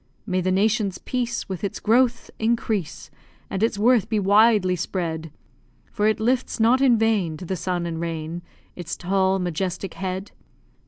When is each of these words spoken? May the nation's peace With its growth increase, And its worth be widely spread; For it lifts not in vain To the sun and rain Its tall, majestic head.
May 0.25 0.41
the 0.41 0.51
nation's 0.51 0.97
peace 0.97 1.47
With 1.47 1.63
its 1.63 1.79
growth 1.79 2.31
increase, 2.39 3.11
And 3.51 3.61
its 3.61 3.77
worth 3.77 4.09
be 4.09 4.19
widely 4.19 4.75
spread; 4.75 5.31
For 5.91 6.07
it 6.07 6.19
lifts 6.19 6.59
not 6.59 6.81
in 6.81 6.97
vain 6.97 7.37
To 7.37 7.45
the 7.45 7.55
sun 7.55 7.85
and 7.85 8.01
rain 8.01 8.41
Its 8.75 8.97
tall, 8.97 9.37
majestic 9.37 9.93
head. 9.93 10.31